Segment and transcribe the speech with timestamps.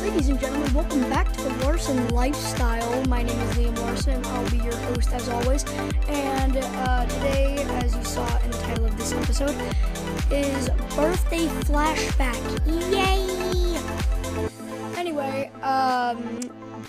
[0.00, 3.04] Ladies and gentlemen, welcome back to the Larson Lifestyle.
[3.04, 4.24] My name is Liam Larson.
[4.24, 5.62] I'll be your host as always.
[6.08, 9.54] And uh, today, as you saw in the title of this episode,
[10.30, 12.40] is birthday flashback.
[12.90, 13.78] Yay!
[14.98, 16.40] Anyway, um,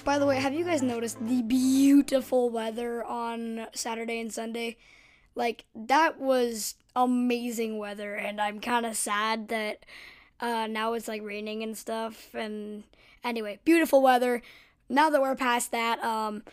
[0.05, 4.77] by the way, have you guys noticed the beautiful weather on Saturday and Sunday?
[5.35, 9.85] Like that was amazing weather, and I'm kind of sad that
[10.41, 12.33] uh, now it's like raining and stuff.
[12.33, 12.83] And
[13.23, 14.41] anyway, beautiful weather.
[14.89, 16.43] Now that we're past that, um,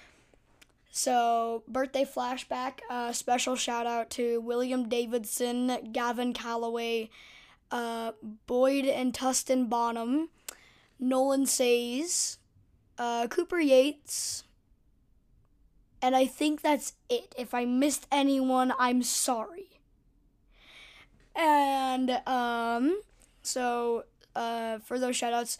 [0.90, 2.80] so birthday flashback.
[2.90, 7.08] Uh, special shout out to William Davidson, Gavin Calloway,
[7.70, 8.12] uh,
[8.46, 10.28] Boyd and Tustin Bonham,
[11.00, 12.38] Nolan Says,
[12.98, 14.44] uh, Cooper Yates.
[16.00, 17.34] And I think that's it.
[17.36, 19.80] If I missed anyone, I'm sorry.
[21.34, 23.00] And um
[23.48, 24.04] so
[24.36, 25.58] uh, for those shoutouts,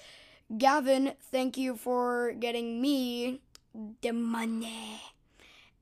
[0.56, 3.41] Gavin, thank you for getting me
[4.03, 5.00] the money.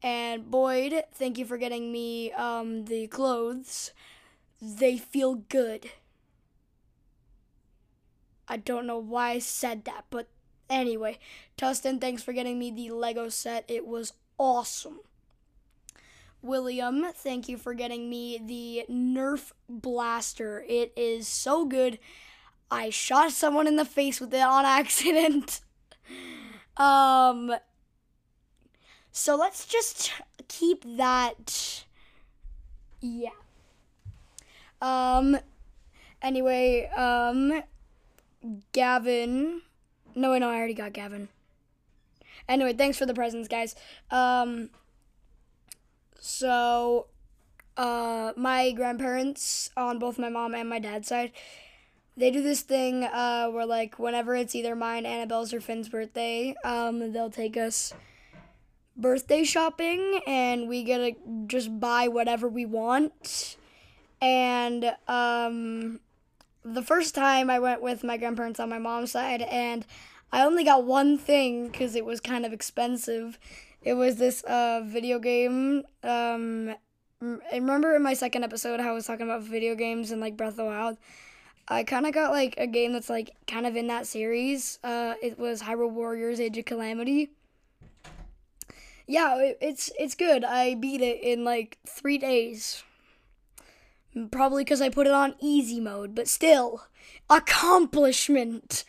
[0.02, 3.92] And Boyd, thank you for getting me um, the clothes.
[4.60, 5.90] They feel good.
[8.48, 10.28] I don't know why I said that, but
[10.70, 11.18] anyway,
[11.58, 13.64] Tustin, thanks for getting me the Lego set.
[13.68, 15.00] It was awesome.
[16.46, 20.64] William, thank you for getting me the Nerf blaster.
[20.68, 21.98] It is so good.
[22.70, 25.60] I shot someone in the face with it on accident.
[26.76, 27.52] um
[29.10, 30.12] so let's just
[30.46, 31.84] keep that
[33.00, 33.30] yeah.
[34.80, 35.38] Um
[36.22, 37.62] anyway, um
[38.72, 39.62] Gavin
[40.14, 41.28] No, wait, no, I already got Gavin.
[42.48, 43.74] Anyway, thanks for the presents, guys.
[44.10, 44.70] Um
[46.20, 47.06] so,
[47.76, 51.32] uh, my grandparents on both my mom and my dad's side,
[52.16, 56.54] they do this thing uh, where, like, whenever it's either mine, Annabelle's, or Finn's birthday,
[56.64, 57.92] um, they'll take us
[58.96, 63.56] birthday shopping and we get to just buy whatever we want.
[64.22, 66.00] And um,
[66.64, 69.86] the first time I went with my grandparents on my mom's side, and
[70.32, 73.38] I only got one thing because it was kind of expensive
[73.86, 75.84] it was this uh, video game.
[76.02, 76.74] Um,
[77.20, 80.50] remember in my second episode how I was talking about video games and like Breath
[80.50, 80.98] of the Wild?
[81.68, 84.80] I kind of got like a game that's like kind of in that series.
[84.82, 87.30] Uh, it was Hyrule Warriors: Age of Calamity.
[89.06, 90.44] Yeah, it, it's it's good.
[90.44, 92.82] I beat it in like three days.
[94.32, 96.86] Probably because I put it on easy mode, but still,
[97.30, 98.84] accomplishment.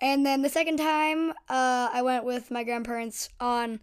[0.00, 3.80] And then the second time, uh, I went with my grandparents on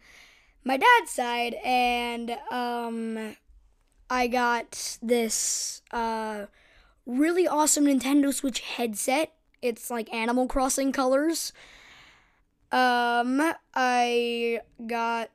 [0.64, 3.36] my dad's side, and um,
[4.10, 6.46] I got this uh,
[7.06, 9.34] really awesome Nintendo Switch headset.
[9.62, 11.52] It's like Animal Crossing colors.
[12.72, 15.30] Um, I got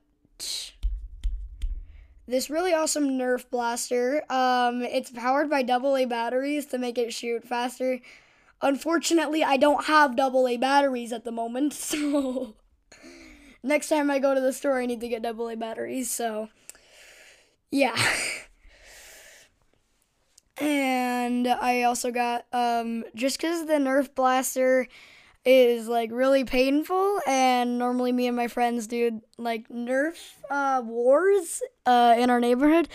[2.27, 4.23] this really awesome Nerf blaster.
[4.29, 7.99] Um, it's powered by AA batteries to make it shoot faster.
[8.61, 12.55] Unfortunately, I don't have double A batteries at the moment, so
[13.63, 16.49] next time I go to the store, I need to get double A batteries, so
[17.71, 17.95] yeah.
[20.57, 24.87] and I also got, um, just because the Nerf blaster
[25.45, 30.17] is like really painful, and normally me and my friends do like Nerf
[30.49, 32.89] uh, wars uh, in our neighborhood.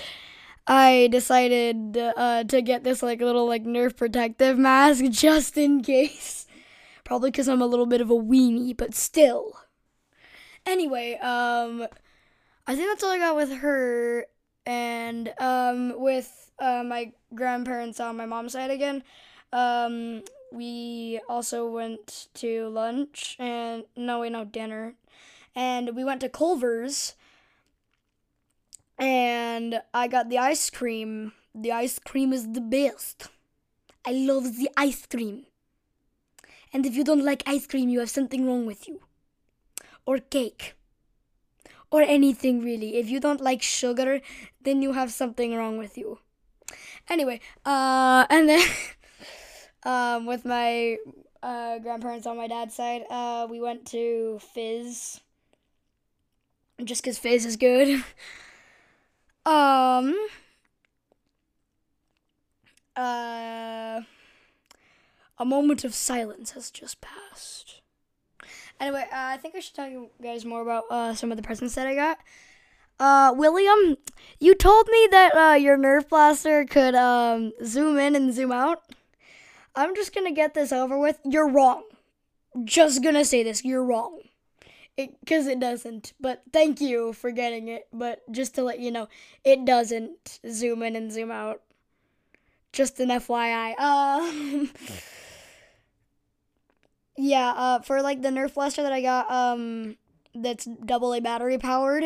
[0.67, 6.47] I decided uh, to get this like little like Nerf protective mask just in case.
[7.05, 9.61] Probably because I'm a little bit of a weenie, but still.
[10.65, 11.87] Anyway, um,
[12.67, 14.25] I think that's all I got with her,
[14.65, 19.03] and um, with uh, my grandparents on my mom's side again.
[19.53, 24.95] Um, we also went to lunch and no, wait, no, dinner,
[25.55, 27.15] and we went to Culver's
[29.55, 31.33] and I got the ice cream.
[31.55, 33.29] The ice cream is the best.
[34.05, 35.47] I love the ice cream.
[36.73, 39.01] And if you don't like ice cream, you have something wrong with you.
[40.05, 40.75] Or cake.
[41.91, 42.97] Or anything really.
[42.97, 44.21] If you don't like sugar,
[44.61, 46.19] then you have something wrong with you.
[47.09, 48.69] Anyway, uh, and then
[49.85, 50.97] um, with my
[51.43, 55.21] uh, grandparents on my dad's side, uh, we went to Fizz.
[56.83, 58.03] Just because Fizz is good.
[59.47, 60.15] Um.
[62.97, 64.03] Uh.
[65.37, 67.83] A moment of silence has just passed.
[68.81, 71.43] Anyway, uh, I think I should tell you guys more about uh, some of the
[71.43, 72.19] presents that I got.
[72.99, 73.97] Uh, William,
[74.39, 78.83] you told me that uh, your Nerf blaster could um, zoom in and zoom out.
[79.75, 81.19] I'm just gonna get this over with.
[81.25, 81.83] You're wrong.
[82.65, 83.65] just gonna say this.
[83.65, 84.21] You're wrong.
[84.97, 86.13] Because it, it, doesn't.
[86.21, 87.89] But thank you for getting it.
[87.93, 89.09] But just to let you know,
[89.45, 91.63] it doesn't zoom in and zoom out.
[92.73, 93.75] Just an FYI.
[93.79, 94.71] Um.
[97.17, 97.53] yeah.
[97.57, 97.79] Uh.
[97.81, 99.31] For like the Nerf blaster that I got.
[99.31, 99.97] Um.
[100.35, 102.05] That's double A battery powered.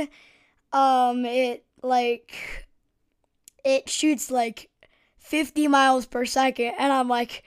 [0.73, 1.25] Um.
[1.25, 2.67] It like.
[3.65, 4.71] It shoots like
[5.19, 7.45] 50 miles per second, and I'm like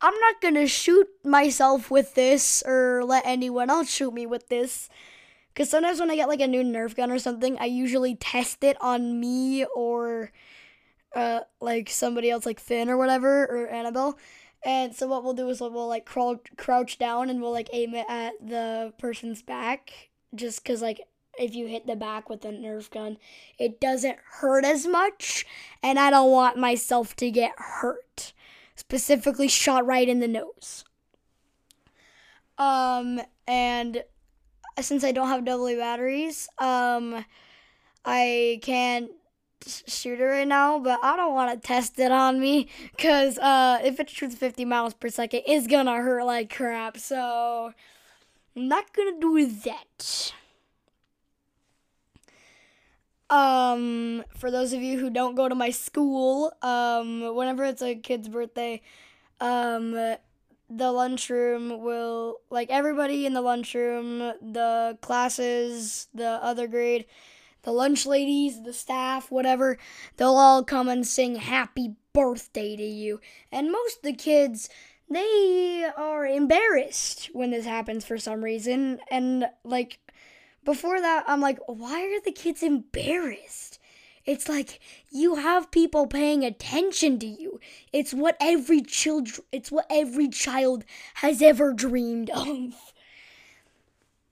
[0.00, 4.88] I'm not gonna shoot myself with this or let anyone else shoot me with this.
[5.54, 8.64] Because sometimes when I get like a new Nerf gun or something, I usually test
[8.64, 10.32] it on me or
[11.14, 14.18] uh, like somebody else, like Finn or whatever, or Annabelle.
[14.64, 17.68] And so what we'll do is we'll, we'll like crawl, crouch down and we'll like
[17.72, 20.10] aim it at the person's back.
[20.34, 21.02] Just because like
[21.38, 23.18] if you hit the back with a Nerf gun,
[23.58, 25.46] it doesn't hurt as much.
[25.82, 28.32] And I don't want myself to get hurt
[28.76, 30.84] specifically shot right in the nose.
[32.58, 34.02] Um, and
[34.80, 37.24] since I don't have double A batteries, um,
[38.04, 39.10] I can't
[39.66, 43.80] shoot it right now, but I don't want to test it on me because uh,
[43.82, 46.98] if it shoots 50 miles per second, it's gonna hurt like crap.
[46.98, 47.72] So
[48.56, 50.32] I'm not gonna do that.
[53.34, 57.96] Um, for those of you who don't go to my school, um, whenever it's a
[57.96, 58.80] kid's birthday,
[59.40, 59.90] um,
[60.70, 67.06] the lunchroom will like everybody in the lunchroom, the classes, the other grade,
[67.62, 69.78] the lunch ladies, the staff, whatever,
[70.16, 73.20] they'll all come and sing happy birthday to you.
[73.50, 74.68] And most of the kids,
[75.10, 79.98] they are embarrassed when this happens for some reason and like
[80.64, 83.78] before that, I'm like, why are the kids embarrassed?
[84.24, 84.80] It's like
[85.10, 87.60] you have people paying attention to you.
[87.92, 90.84] It's what every child it's what every child
[91.14, 92.92] has ever dreamed of.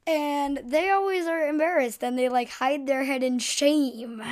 [0.07, 4.23] And they always are embarrassed and they like hide their head in shame.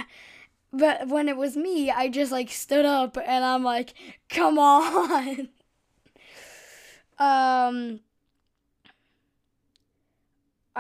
[0.73, 3.93] But when it was me, I just like stood up and I'm like,
[4.29, 5.49] "Come on."
[7.19, 8.01] um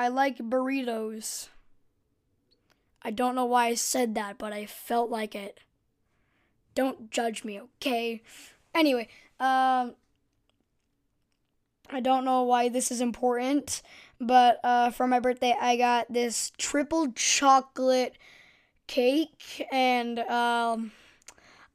[0.01, 1.51] I like burritos.
[3.03, 5.61] I don't know why I said that, but I felt like it.
[6.75, 8.23] Don't judge me, okay?
[8.75, 9.09] Anyway,
[9.39, 9.95] um,
[11.91, 13.83] I don't know why this is important,
[14.19, 18.17] but uh, for my birthday, I got this triple chocolate
[18.87, 20.93] cake, and um,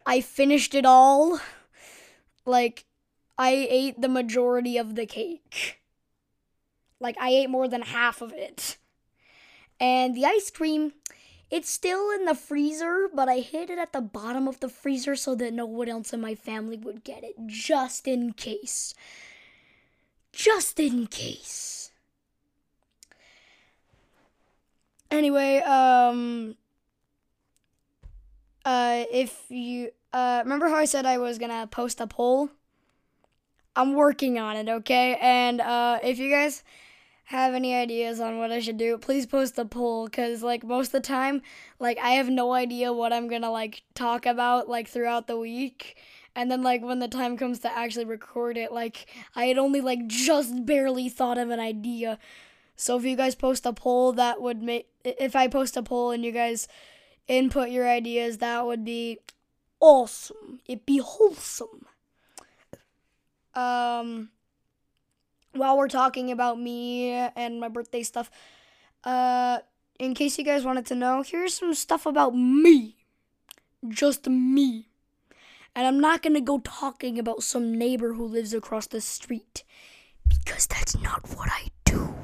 [0.04, 1.40] I finished it all.
[2.44, 2.86] Like,
[3.38, 5.85] I ate the majority of the cake.
[7.06, 8.78] Like I ate more than half of it.
[9.80, 10.94] And the ice cream,
[11.52, 15.16] it's still in the freezer, but I hid it at the bottom of the freezer
[15.16, 18.96] so that no one else in my family would get it, just in case.
[20.32, 21.92] Just in case.
[25.12, 26.56] Anyway, um
[28.66, 32.50] uh if you uh remember how I said I was to post a poll?
[33.76, 35.20] I'm working on it, okay?
[35.22, 36.64] And uh if you guys
[37.26, 40.88] have any ideas on what I should do, please post a poll because, like, most
[40.88, 41.42] of the time,
[41.80, 45.98] like, I have no idea what I'm gonna, like, talk about, like, throughout the week.
[46.36, 49.82] And then, like, when the time comes to actually record it, like, I had only,
[49.82, 52.20] like, just barely thought of an idea.
[52.76, 56.12] So if you guys post a poll, that would make, if I post a poll
[56.12, 56.68] and you guys
[57.28, 59.18] input your ideas, that would be
[59.80, 60.60] awesome.
[60.68, 61.88] It'd be wholesome.
[63.56, 64.30] Um,
[65.56, 68.30] while we're talking about me and my birthday stuff,
[69.04, 69.60] uh,
[70.00, 72.98] in case you guys wanted to know, here's some stuff about me.
[73.88, 74.90] Just me.
[75.76, 79.64] And I'm not gonna go talking about some neighbor who lives across the street
[80.28, 82.16] because that's not what I do.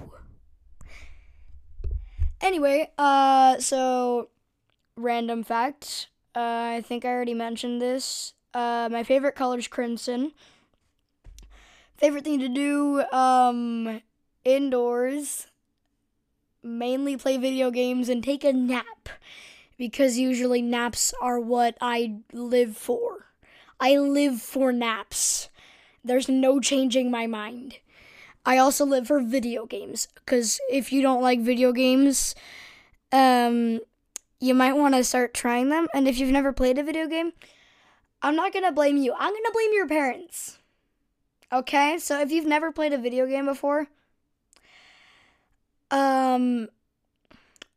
[2.39, 4.29] Anyway, uh, so
[4.95, 6.07] random fact.
[6.35, 8.33] Uh, I think I already mentioned this.
[8.53, 10.31] Uh, my favorite color is crimson.
[12.01, 14.01] Favorite thing to do um,
[14.43, 15.45] indoors,
[16.63, 19.07] mainly play video games and take a nap
[19.77, 23.27] because usually naps are what I live for.
[23.79, 25.49] I live for naps.
[26.03, 27.77] There's no changing my mind.
[28.47, 32.33] I also live for video games because if you don't like video games,
[33.11, 33.79] um,
[34.39, 35.87] you might want to start trying them.
[35.93, 37.33] And if you've never played a video game,
[38.23, 39.13] I'm not going to blame you.
[39.13, 40.57] I'm going to blame your parents.
[41.53, 43.87] Okay, so if you've never played a video game before,
[45.89, 46.69] um,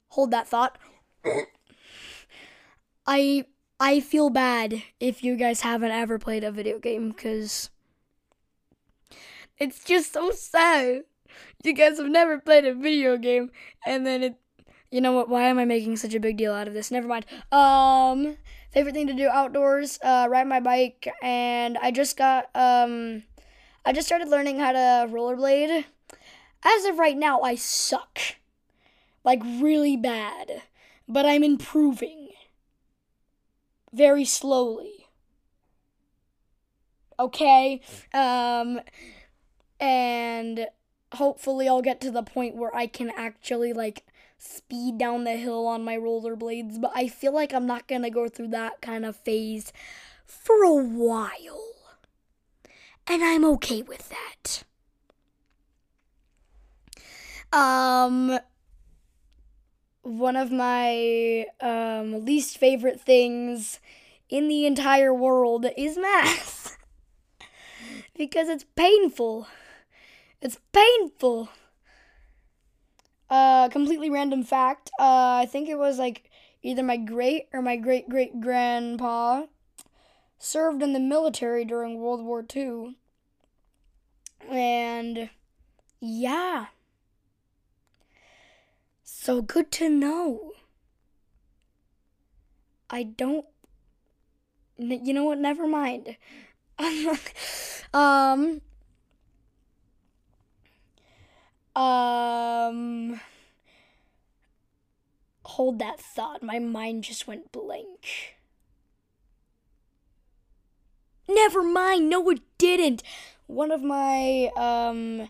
[0.09, 0.79] hold that thought.
[3.07, 3.45] I
[3.81, 7.71] I feel bad if you guys haven't ever played a video game because
[9.59, 11.03] It's just so sad.
[11.65, 13.51] You guys have never played a video game
[13.85, 14.37] and then it
[14.91, 15.29] you know what?
[15.29, 16.93] Why am I making such a big deal out of this?
[16.93, 17.27] Never mind.
[17.51, 18.37] Um,
[18.73, 23.25] favorite thing to do outdoors: uh, ride my bike, and I just got um,
[23.85, 25.85] I just started learning how to rollerblade.
[26.63, 28.19] As of right now, I suck,
[29.23, 30.63] like really bad,
[31.07, 32.31] but I'm improving
[33.93, 35.07] very slowly.
[37.21, 37.81] Okay,
[38.13, 38.81] um,
[39.79, 40.67] and
[41.13, 44.05] hopefully I'll get to the point where I can actually like
[44.39, 48.29] speed down the hill on my rollerblades, but I feel like I'm not gonna go
[48.29, 49.73] through that kind of phase
[50.27, 51.74] for a while.
[53.07, 54.65] And I'm okay with that.
[57.53, 58.39] Um,
[60.03, 63.81] one of my um, least favorite things
[64.29, 66.77] in the entire world is math
[68.17, 69.47] because it's painful.
[70.41, 71.49] It's painful.
[73.31, 74.91] Uh, completely random fact.
[74.99, 76.31] Uh, I think it was like
[76.63, 79.45] either my great or my great great grandpa
[80.39, 82.97] served in the military during World War II.
[84.51, 85.31] And
[86.01, 86.67] yeah.
[89.03, 90.53] So good to know.
[92.91, 93.47] I don't.
[94.77, 95.39] You know what?
[95.39, 96.17] Never mind.
[97.95, 98.61] um.
[101.75, 103.21] Um.
[105.45, 106.43] Hold that thought.
[106.43, 108.34] My mind just went blank.
[111.29, 112.09] Never mind.
[112.09, 113.03] No, it didn't.
[113.47, 115.29] One of my um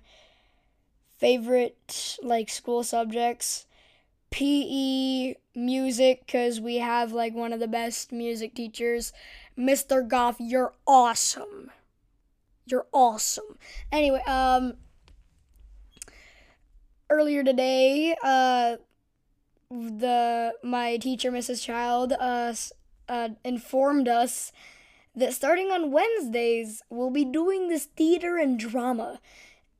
[1.18, 3.66] favorite like school subjects
[4.30, 9.12] PE music cuz we have like one of the best music teachers.
[9.56, 10.02] Mr.
[10.02, 11.70] Goff, you're awesome.
[12.66, 13.58] You're awesome.
[13.92, 14.74] Anyway, um
[17.10, 18.76] earlier today, uh,
[19.70, 21.64] the my teacher, Mrs.
[21.64, 22.54] Child, uh,
[23.08, 24.52] uh, informed us
[25.14, 29.20] that starting on Wednesdays, we'll be doing this theater and drama.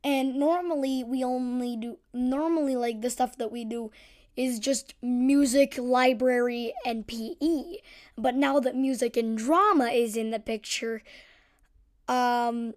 [0.03, 3.91] And normally, we only do, normally, like, the stuff that we do
[4.35, 7.77] is just music, library, and PE.
[8.17, 11.01] But now that music and drama is in the picture,
[12.07, 12.73] um,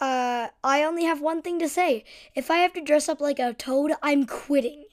[0.00, 2.04] uh, I only have one thing to say.
[2.34, 4.84] If I have to dress up like a toad, I'm quitting.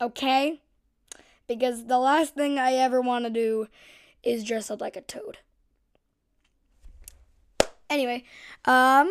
[0.00, 0.60] Okay?
[1.46, 3.68] Because the last thing I ever want to do
[4.22, 5.38] is dress up like a toad.
[7.88, 8.24] Anyway,
[8.64, 9.10] um,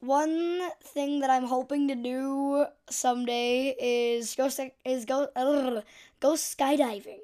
[0.00, 4.50] one thing that I'm hoping to do someday is go
[4.84, 5.80] is go uh,
[6.20, 7.20] go skydiving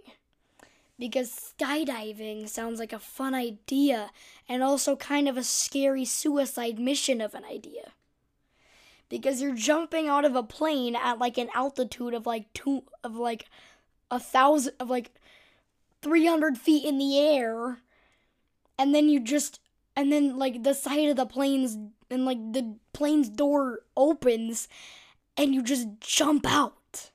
[0.99, 4.11] because skydiving sounds like a fun idea
[4.49, 7.93] and also kind of a scary suicide mission of an idea.
[9.09, 13.17] Because you're jumping out of a plane at like an altitude of like two of
[13.17, 13.47] like
[14.11, 15.11] a thousand of like
[16.03, 17.79] 300 feet in the air
[18.79, 19.61] and then you just
[19.97, 21.77] and then like the side of the plane's
[22.11, 24.69] and like the plane's door opens
[25.37, 27.11] and you just jump out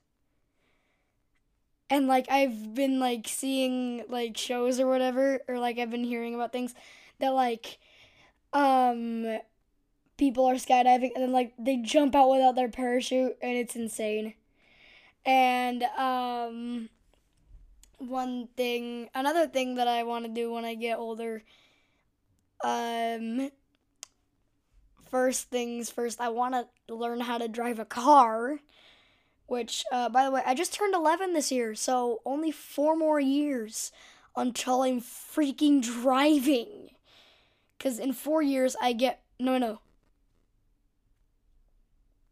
[1.90, 6.36] and like I've been like seeing like shows or whatever or like I've been hearing
[6.36, 6.74] about things
[7.20, 7.80] that like
[8.54, 9.40] um
[10.18, 14.34] people are skydiving and then like they jump out without their parachute and it's insane.
[15.26, 16.90] And um
[18.00, 21.44] one thing another thing that I want to do when I get older
[22.64, 23.52] um
[25.10, 26.56] first things first I want
[26.88, 28.60] to learn how to drive a car
[29.48, 33.20] which, uh, by the way, I just turned 11 this year, so only four more
[33.20, 33.92] years
[34.36, 36.90] until I'm freaking driving.
[37.78, 39.22] Because in four years, I get.
[39.40, 39.80] No, no.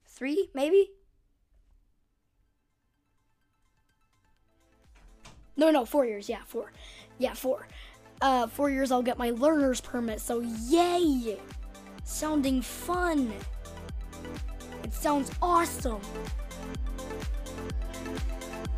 [0.06, 0.92] Three, maybe?
[5.56, 6.28] No, no, four years.
[6.28, 6.72] Yeah, four.
[7.18, 7.68] Yeah, four.
[8.22, 11.38] Uh, four years, I'll get my learner's permit, so yay!
[12.04, 13.34] Sounding fun.
[14.84, 16.02] It sounds awesome.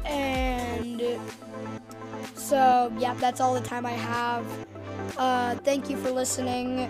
[0.06, 1.01] And
[2.34, 4.46] so, yeah, that's all the time I have.
[5.17, 6.89] Uh, thank you for listening.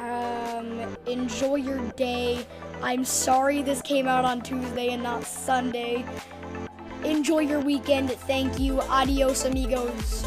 [0.00, 2.46] Um, enjoy your day.
[2.82, 6.04] I'm sorry this came out on Tuesday and not Sunday.
[7.04, 8.10] Enjoy your weekend.
[8.10, 8.80] Thank you.
[8.82, 10.26] Adios, amigos.